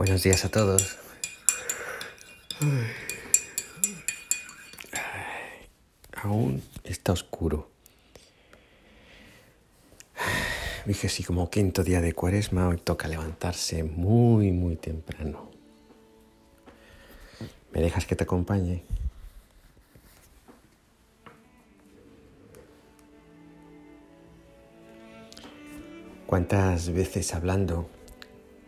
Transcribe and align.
Buenos 0.00 0.22
días 0.22 0.46
a 0.46 0.50
todos. 0.50 0.96
Aún 6.14 6.62
está 6.84 7.12
oscuro. 7.12 7.68
Dije 10.86 11.10
sí, 11.10 11.22
como 11.22 11.50
quinto 11.50 11.84
día 11.84 12.00
de 12.00 12.14
cuaresma, 12.14 12.68
hoy 12.68 12.78
toca 12.78 13.08
levantarse 13.08 13.84
muy, 13.84 14.52
muy 14.52 14.76
temprano. 14.76 15.50
¿Me 17.70 17.82
dejas 17.82 18.06
que 18.06 18.16
te 18.16 18.24
acompañe? 18.24 18.82
¿Cuántas 26.26 26.88
veces 26.88 27.34
hablando 27.34 27.99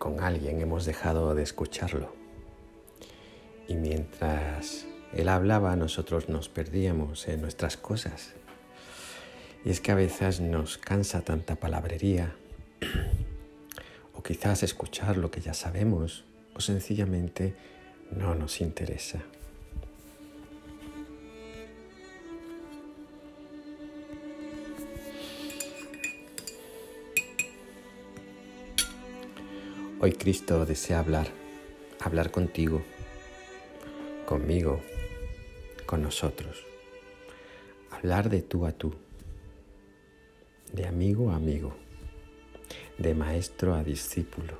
con 0.00 0.20
alguien 0.20 0.62
hemos 0.62 0.86
dejado 0.86 1.34
de 1.34 1.42
escucharlo? 1.42 2.12
Y 3.68 3.74
mientras 3.74 4.86
él 5.12 5.28
hablaba, 5.28 5.76
nosotros 5.76 6.30
nos 6.30 6.48
perdíamos 6.48 7.28
en 7.28 7.42
nuestras 7.42 7.76
cosas. 7.76 8.32
Y 9.62 9.68
es 9.68 9.80
que 9.80 9.92
a 9.92 9.94
veces 9.94 10.40
nos 10.40 10.78
cansa 10.78 11.20
tanta 11.20 11.56
palabrería, 11.56 12.34
o 14.14 14.22
quizás 14.22 14.62
escuchar 14.62 15.18
lo 15.18 15.30
que 15.30 15.42
ya 15.42 15.52
sabemos, 15.52 16.24
o 16.54 16.60
sencillamente 16.60 17.54
no 18.10 18.34
nos 18.34 18.62
interesa. 18.62 19.20
Hoy 30.02 30.12
Cristo 30.12 30.64
desea 30.64 30.98
hablar, 30.98 31.26
hablar 32.00 32.30
contigo, 32.30 32.80
conmigo, 34.24 34.80
con 35.84 36.00
nosotros. 36.00 36.64
Hablar 37.90 38.30
de 38.30 38.40
tú 38.40 38.64
a 38.64 38.72
tú, 38.72 38.94
de 40.72 40.86
amigo 40.86 41.30
a 41.30 41.36
amigo, 41.36 41.74
de 42.96 43.14
maestro 43.14 43.74
a 43.74 43.84
discípulo, 43.84 44.54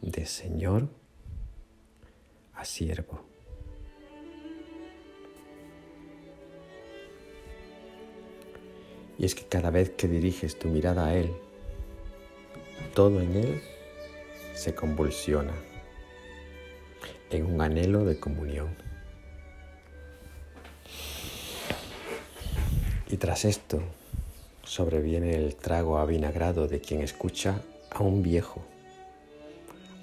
de 0.00 0.24
Señor 0.24 0.88
a 2.54 2.64
siervo. 2.64 3.20
Y 9.18 9.26
es 9.26 9.34
que 9.34 9.44
cada 9.44 9.70
vez 9.70 9.90
que 9.90 10.08
diriges 10.08 10.58
tu 10.58 10.68
mirada 10.68 11.08
a 11.08 11.14
Él, 11.14 11.36
todo 12.96 13.20
en 13.20 13.36
él 13.36 13.60
se 14.54 14.74
convulsiona 14.74 15.52
en 17.28 17.44
un 17.44 17.60
anhelo 17.60 18.06
de 18.06 18.18
comunión. 18.18 18.74
Y 23.10 23.18
tras 23.18 23.44
esto 23.44 23.82
sobreviene 24.62 25.36
el 25.36 25.56
trago 25.56 25.98
avinagrado 25.98 26.68
de 26.68 26.80
quien 26.80 27.02
escucha 27.02 27.60
a 27.90 28.02
un 28.02 28.22
viejo, 28.22 28.64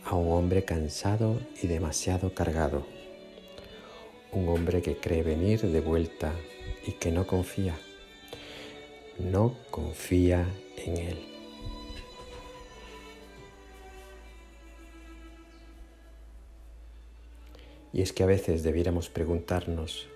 a 0.06 0.16
un 0.16 0.32
hombre 0.32 0.64
cansado 0.64 1.40
y 1.64 1.66
demasiado 1.66 2.36
cargado, 2.36 2.86
un 4.32 4.48
hombre 4.50 4.84
que 4.84 4.98
cree 4.98 5.24
venir 5.24 5.62
de 5.62 5.82
vuelta 5.82 6.32
y 6.86 6.92
que 6.92 7.12
no 7.12 7.26
confía, 7.26 7.76
no 9.18 9.56
confía 9.72 10.46
en 10.86 10.98
él. 10.98 11.33
Y 17.94 18.02
es 18.02 18.12
que 18.12 18.24
a 18.24 18.26
veces 18.26 18.64
debiéramos 18.64 19.10
preguntarnos 19.10 20.08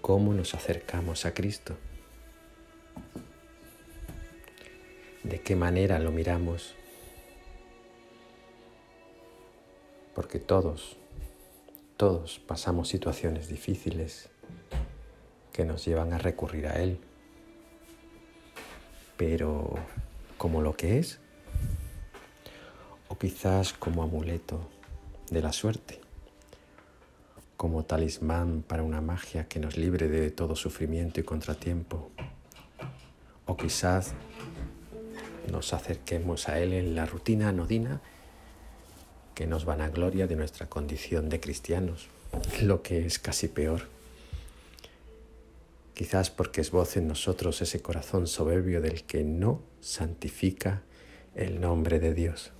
cómo 0.00 0.32
nos 0.32 0.54
acercamos 0.54 1.26
a 1.26 1.34
Cristo. 1.34 1.76
¿De 5.22 5.42
qué 5.42 5.54
manera 5.54 5.98
lo 5.98 6.12
miramos? 6.12 6.74
Porque 10.14 10.38
todos, 10.38 10.96
todos 11.98 12.38
pasamos 12.38 12.88
situaciones 12.88 13.48
difíciles 13.48 14.30
que 15.52 15.66
nos 15.66 15.84
llevan 15.84 16.14
a 16.14 16.18
recurrir 16.18 16.66
a 16.68 16.82
Él. 16.82 16.98
Pero 19.18 19.74
como 20.38 20.62
lo 20.62 20.74
que 20.74 20.98
es, 20.98 21.18
o 23.08 23.18
quizás 23.18 23.74
como 23.74 24.02
amuleto 24.02 24.70
de 25.30 25.42
la 25.42 25.52
suerte 25.52 26.05
como 27.56 27.84
talismán 27.84 28.62
para 28.62 28.82
una 28.82 29.00
magia 29.00 29.48
que 29.48 29.60
nos 29.60 29.76
libre 29.76 30.08
de 30.08 30.30
todo 30.30 30.56
sufrimiento 30.56 31.20
y 31.20 31.22
contratiempo. 31.22 32.10
O 33.46 33.56
quizás 33.56 34.12
nos 35.50 35.72
acerquemos 35.72 36.48
a 36.48 36.60
Él 36.60 36.72
en 36.72 36.94
la 36.94 37.06
rutina 37.06 37.48
anodina 37.48 38.00
que 39.34 39.46
nos 39.46 39.64
van 39.64 39.80
a 39.80 39.90
gloria 39.90 40.26
de 40.26 40.34
nuestra 40.34 40.66
condición 40.66 41.28
de 41.28 41.40
cristianos, 41.40 42.08
lo 42.62 42.82
que 42.82 43.06
es 43.06 43.18
casi 43.18 43.48
peor. 43.48 43.82
Quizás 45.94 46.30
porque 46.30 46.60
es 46.60 46.70
voz 46.70 46.96
en 46.96 47.08
nosotros 47.08 47.62
ese 47.62 47.80
corazón 47.80 48.26
soberbio 48.26 48.80
del 48.80 49.04
que 49.04 49.24
no 49.24 49.62
santifica 49.80 50.82
el 51.34 51.60
nombre 51.60 52.00
de 52.00 52.14
Dios. 52.14 52.52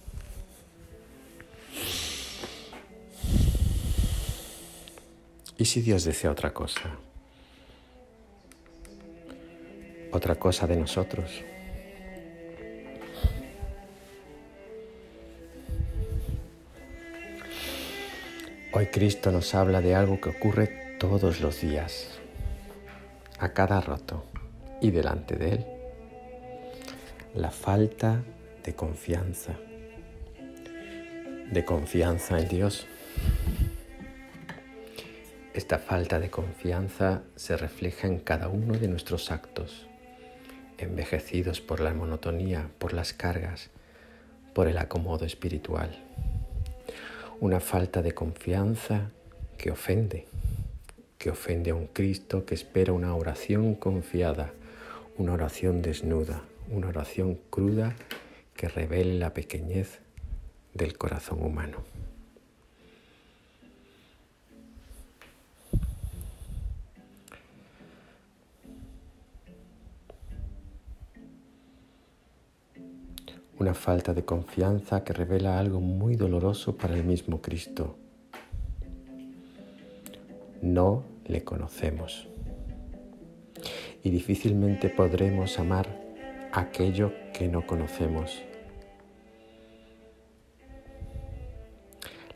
¿Y 5.59 5.65
si 5.65 5.81
Dios 5.81 6.05
desea 6.05 6.31
otra 6.31 6.53
cosa? 6.53 6.99
Otra 10.13 10.35
cosa 10.35 10.67
de 10.67 10.77
nosotros. 10.77 11.43
Hoy 18.73 18.87
Cristo 18.89 19.33
nos 19.33 19.55
habla 19.55 19.81
de 19.81 19.95
algo 19.95 20.21
que 20.21 20.29
ocurre 20.29 20.97
todos 20.99 21.41
los 21.41 21.63
días, 21.63 22.19
a 23.39 23.55
cada 23.55 23.81
rato 23.81 24.27
y 24.83 24.91
delante 24.91 25.37
de 25.37 25.51
Él. 25.53 25.67
La 27.35 27.51
falta 27.51 28.23
de 28.63 28.75
confianza, 28.75 29.55
de 31.51 31.65
confianza 31.65 32.39
en 32.39 32.49
Dios. 32.49 32.87
Esta 35.57 35.79
falta 35.79 36.21
de 36.21 36.29
confianza 36.29 37.23
se 37.35 37.57
refleja 37.57 38.07
en 38.07 38.19
cada 38.19 38.49
uno 38.49 38.75
de 38.75 38.89
nuestros 38.89 39.31
actos, 39.31 39.87
envejecidos 40.77 41.63
por 41.63 41.81
la 41.81 41.95
monotonía, 41.95 42.69
por 42.79 42.93
las 42.93 43.15
cargas, 43.15 43.71
por 44.53 44.69
el 44.69 44.77
acomodo 44.77 45.25
espiritual. 45.25 45.97
Una 47.41 47.61
falta 47.61 48.03
de 48.03 48.13
confianza 48.13 49.13
que 49.57 49.71
ofende, 49.71 50.27
que 51.17 51.31
ofende 51.31 51.71
a 51.71 51.75
un 51.75 51.87
Cristo 51.87 52.45
que 52.45 52.55
espera 52.55 52.93
una 52.93 53.17
oración 53.17 53.77
confiada, 53.77 54.53
una 55.17 55.33
oración 55.33 55.81
desnuda, 55.81 56.43
una 56.71 56.89
oración 56.89 57.39
cruda 57.49 57.97
que 58.55 58.69
revele 58.69 59.15
la 59.15 59.33
pequeñez 59.33 60.01
del 60.75 60.99
corazón 60.99 61.43
humano. 61.43 61.96
Una 73.67 73.75
falta 73.75 74.15
de 74.15 74.25
confianza 74.25 75.03
que 75.03 75.13
revela 75.13 75.59
algo 75.59 75.81
muy 75.81 76.15
doloroso 76.15 76.77
para 76.77 76.95
el 76.95 77.03
mismo 77.03 77.43
Cristo. 77.43 77.97
No 80.63 81.03
le 81.27 81.43
conocemos 81.43 82.29
y 84.05 84.11
difícilmente 84.11 84.89
podremos 84.89 85.59
amar 85.59 85.89
aquello 86.53 87.13
que 87.35 87.49
no 87.49 87.67
conocemos. 87.67 88.41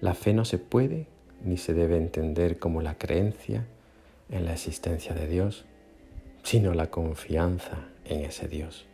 La 0.01 0.15
fe 0.15 0.35
no 0.35 0.45
se 0.45 0.59
puede 0.59 1.07
ni 1.45 1.59
se 1.59 1.75
debe 1.75 1.97
entender 1.97 2.59
como 2.59 2.83
la 2.83 2.99
creencia 2.99 3.69
en 4.31 4.47
la 4.47 4.55
existencia 4.55 5.15
de 5.15 5.29
Dios, 5.29 5.65
sino 6.43 6.75
la 6.75 6.91
confianza 6.91 7.87
en 8.05 8.25
ese 8.25 8.49
Dios 8.49 8.90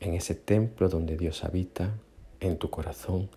en 0.00 0.14
ese 0.14 0.34
templo 0.34 0.88
donde 0.88 1.16
Dios 1.16 1.44
habita, 1.44 1.94
en 2.40 2.58
tu 2.58 2.70
corazón, 2.70 3.28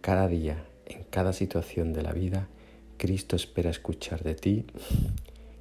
cada 0.00 0.28
día, 0.28 0.64
en 0.86 1.04
cada 1.04 1.32
situación 1.32 1.92
de 1.92 2.02
la 2.02 2.12
vida, 2.12 2.48
Cristo 2.96 3.36
espera 3.36 3.70
escuchar 3.70 4.22
de 4.22 4.34
ti, 4.34 4.66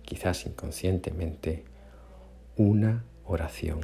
quizás 0.04 0.46
inconscientemente, 0.46 1.64
una 2.58 3.06
oración. 3.26 3.80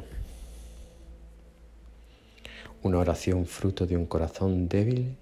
una 2.86 3.00
oración 3.00 3.48
fruto 3.48 3.88
de 3.88 3.98
un 3.98 4.06
corazón 4.06 4.70
débil 4.70 5.18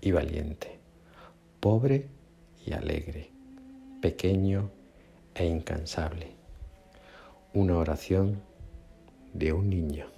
y 0.00 0.10
valiente, 0.10 0.80
pobre 1.60 2.08
y 2.66 2.72
alegre, 2.72 3.30
pequeño 4.02 4.70
e 5.32 5.46
incansable. 5.46 6.32
Una 7.54 7.76
oración 7.76 8.42
de 9.32 9.52
un 9.52 9.70
niño. 9.70 10.15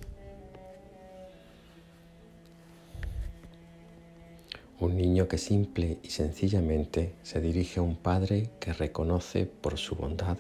Un 4.81 4.97
niño 4.97 5.27
que 5.29 5.39
simple 5.39 5.99
y 6.03 6.11
sencillamente 6.11 7.15
se 7.23 7.41
dirige 7.41 7.81
a 7.81 7.83
un 7.83 7.97
padre 7.97 8.51
que 8.61 8.73
reconoce 8.73 9.47
por 9.47 9.77
su 9.77 9.97
bondad, 9.97 10.39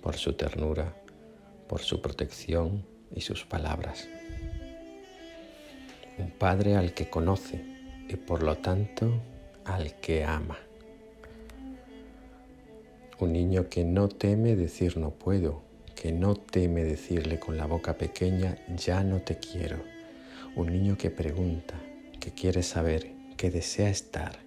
por 0.00 0.16
su 0.16 0.34
ternura, 0.34 0.96
por 1.68 1.80
su 1.80 2.00
protección 2.00 2.84
y 3.14 3.20
sus 3.22 3.44
palabras 3.44 4.08
un 6.18 6.30
padre 6.30 6.76
al 6.76 6.94
que 6.94 7.08
conoce 7.08 7.60
y 8.08 8.16
por 8.16 8.42
lo 8.42 8.58
tanto 8.58 9.12
al 9.64 9.94
que 10.00 10.24
ama. 10.24 10.58
Un 13.18 13.32
niño 13.32 13.68
que 13.68 13.84
no 13.84 14.08
teme 14.08 14.56
decir 14.56 14.96
no 14.96 15.10
puedo, 15.10 15.62
que 15.94 16.12
no 16.12 16.34
teme 16.34 16.84
decirle 16.84 17.38
con 17.38 17.56
la 17.56 17.66
boca 17.66 17.96
pequeña 17.96 18.58
ya 18.76 19.04
no 19.04 19.20
te 19.22 19.38
quiero. 19.38 19.78
Un 20.56 20.72
niño 20.72 20.98
que 20.98 21.10
pregunta, 21.10 21.74
que 22.20 22.32
quiere 22.32 22.62
saber, 22.62 23.12
que 23.42 23.50
desea 23.50 23.90
estar, 23.90 24.38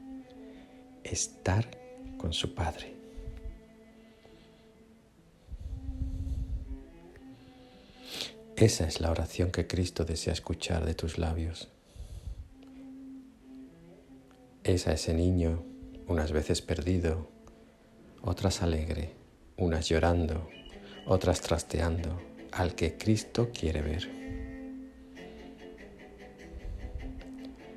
estar 1.03 1.69
con 2.17 2.31
su 2.31 2.55
padre. 2.55 2.95
Esa 8.55 8.87
es 8.87 9.01
la 9.01 9.11
oración 9.11 9.51
que 9.51 9.67
Cristo 9.67 10.05
desea 10.05 10.31
escuchar 10.31 10.85
de 10.85 10.93
tus 10.93 11.17
labios. 11.17 11.67
Es 14.63 14.87
a 14.87 14.93
ese 14.93 15.13
niño, 15.13 15.61
unas 16.07 16.31
veces 16.31 16.61
perdido, 16.61 17.29
otras 18.21 18.61
alegre, 18.61 19.13
unas 19.57 19.89
llorando, 19.89 20.47
otras 21.05 21.41
trasteando, 21.41 22.21
al 22.53 22.75
que 22.75 22.97
Cristo 22.97 23.49
quiere 23.51 23.81
ver. 23.81 24.24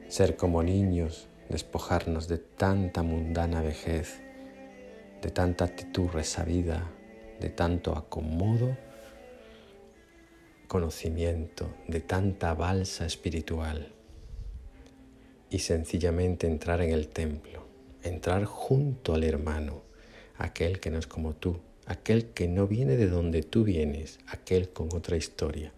Ser 0.08 0.36
como 0.36 0.62
niños, 0.62 1.28
despojarnos 1.50 2.28
de 2.28 2.38
tanta 2.38 3.02
mundana 3.02 3.60
vejez, 3.60 4.20
de 5.20 5.30
tanta 5.30 5.66
actitud 5.66 6.08
resabida, 6.08 6.90
de 7.40 7.50
tanto 7.50 7.96
acomodo 7.96 8.74
conocimiento, 10.66 11.74
de 11.88 12.00
tanta 12.00 12.54
balsa 12.54 13.04
espiritual 13.04 13.92
y 15.50 15.58
sencillamente 15.58 16.46
entrar 16.46 16.80
en 16.80 16.92
el 16.92 17.08
templo, 17.08 17.66
entrar 18.02 18.46
junto 18.46 19.14
al 19.14 19.24
hermano, 19.24 19.82
aquel 20.38 20.80
que 20.80 20.90
no 20.90 20.98
es 20.98 21.06
como 21.06 21.34
tú, 21.34 21.58
aquel 21.86 22.30
que 22.30 22.48
no 22.48 22.66
viene 22.66 22.96
de 22.96 23.08
donde 23.08 23.42
tú 23.42 23.62
vienes, 23.62 24.20
aquel 24.26 24.70
con 24.70 24.88
otra 24.94 25.18
historia, 25.18 25.72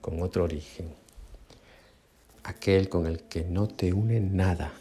con 0.00 0.22
otro 0.22 0.44
origen, 0.44 0.94
aquel 2.48 2.88
con 2.88 3.06
el 3.06 3.24
que 3.24 3.44
no 3.44 3.68
te 3.68 3.92
une 3.92 4.20
nada, 4.20 4.72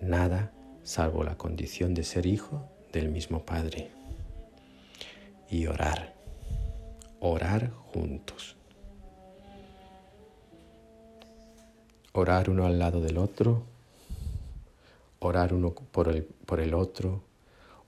nada 0.00 0.50
salvo 0.82 1.22
la 1.22 1.38
condición 1.38 1.94
de 1.94 2.02
ser 2.02 2.26
hijo 2.26 2.68
del 2.92 3.08
mismo 3.08 3.44
Padre. 3.44 3.88
Y 5.48 5.66
orar. 5.66 6.12
Orar 7.20 7.70
juntos. 7.70 8.56
Orar 12.14 12.50
uno 12.50 12.66
al 12.66 12.80
lado 12.80 13.00
del 13.00 13.16
otro, 13.16 13.62
orar 15.20 15.54
uno 15.54 15.72
por 15.72 16.08
el, 16.08 16.24
por 16.24 16.58
el 16.58 16.74
otro, 16.74 17.22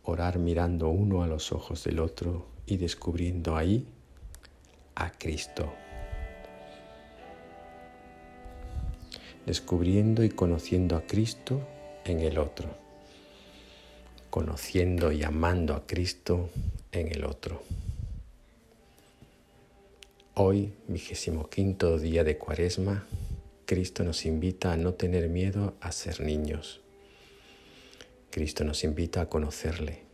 orar 0.04 0.38
mirando 0.38 0.88
uno 0.88 1.24
a 1.24 1.26
los 1.26 1.50
ojos 1.50 1.82
del 1.82 1.98
otro 1.98 2.46
y 2.64 2.76
descubriendo 2.76 3.56
ahí 3.56 3.88
a 4.94 5.10
Cristo. 5.10 5.83
Descubriendo 9.46 10.24
y 10.24 10.30
conociendo 10.30 10.96
a 10.96 11.02
Cristo 11.02 11.60
en 12.06 12.20
el 12.20 12.38
otro. 12.38 12.74
Conociendo 14.30 15.12
y 15.12 15.22
amando 15.22 15.74
a 15.74 15.86
Cristo 15.86 16.48
en 16.92 17.08
el 17.08 17.24
otro. 17.24 17.62
Hoy, 20.34 20.72
vigésimo 20.88 21.50
quinto 21.50 21.98
día 21.98 22.24
de 22.24 22.38
Cuaresma, 22.38 23.06
Cristo 23.66 24.02
nos 24.02 24.24
invita 24.24 24.72
a 24.72 24.78
no 24.78 24.94
tener 24.94 25.28
miedo 25.28 25.74
a 25.80 25.92
ser 25.92 26.20
niños. 26.20 26.80
Cristo 28.30 28.64
nos 28.64 28.82
invita 28.82 29.20
a 29.20 29.28
conocerle, 29.28 30.04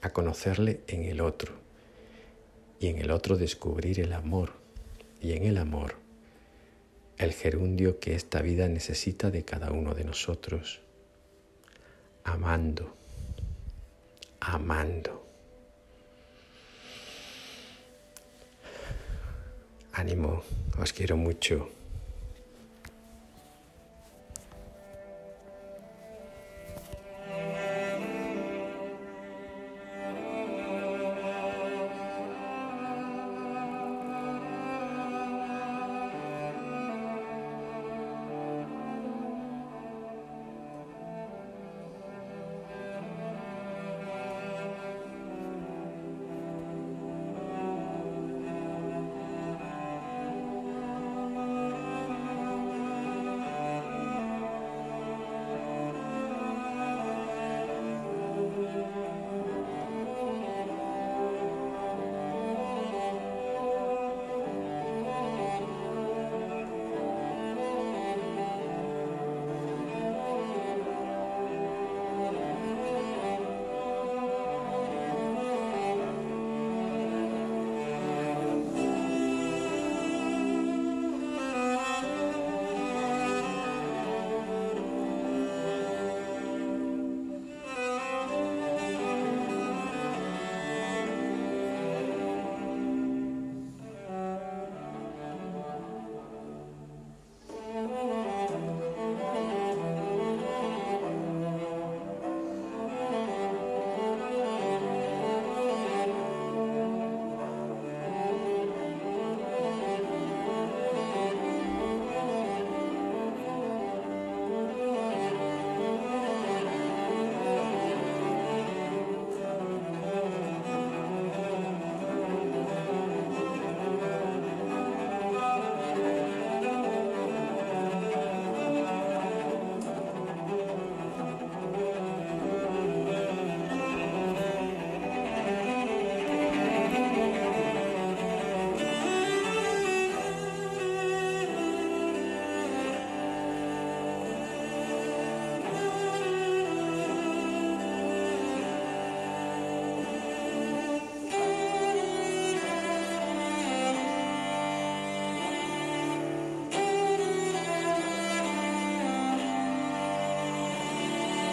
a 0.00 0.14
conocerle 0.14 0.80
en 0.88 1.04
el 1.04 1.20
otro 1.20 1.52
y 2.80 2.86
en 2.86 2.98
el 2.98 3.10
otro 3.10 3.36
descubrir 3.36 4.00
el 4.00 4.14
amor 4.14 4.52
y 5.20 5.32
en 5.32 5.44
el 5.44 5.58
amor 5.58 6.07
el 7.18 7.32
gerundio 7.32 7.98
que 7.98 8.14
esta 8.14 8.40
vida 8.42 8.68
necesita 8.68 9.30
de 9.30 9.44
cada 9.44 9.72
uno 9.72 9.94
de 9.94 10.04
nosotros, 10.04 10.80
amando, 12.24 12.94
amando. 14.40 15.26
Ánimo, 19.92 20.44
os 20.80 20.92
quiero 20.92 21.16
mucho. 21.16 21.77